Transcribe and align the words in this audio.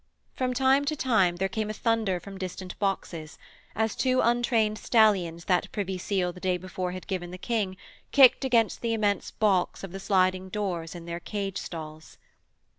From 0.33 0.55
time 0.55 0.83
to 0.85 0.95
time 0.95 1.35
there 1.35 1.47
came 1.47 1.69
a 1.69 1.75
thunder 1.75 2.19
from 2.19 2.39
distant 2.39 2.73
boxes, 2.79 3.37
as 3.75 3.95
two 3.95 4.19
untrained 4.19 4.79
stallions 4.79 5.45
that 5.45 5.71
Privy 5.71 5.99
Seal 5.99 6.33
the 6.33 6.39
day 6.39 6.57
before 6.57 6.91
had 6.93 7.05
given 7.05 7.29
the 7.29 7.37
King 7.37 7.77
kicked 8.11 8.43
against 8.43 8.81
the 8.81 8.93
immense 8.95 9.29
balks 9.29 9.83
of 9.83 9.91
the 9.91 9.99
sliding 9.99 10.49
doors 10.49 10.95
in 10.95 11.05
their 11.05 11.19
cage 11.19 11.59
stalls. 11.59 12.17